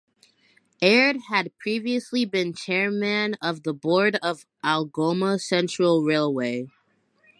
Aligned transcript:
Aird 0.81 1.17
had 1.29 1.55
previously 1.59 2.25
been 2.25 2.55
chairman 2.55 3.35
of 3.39 3.61
the 3.61 3.71
board 3.71 4.15
of 4.23 4.47
Algoma 4.63 5.37
Central 5.37 6.03
Railway. 6.03 6.65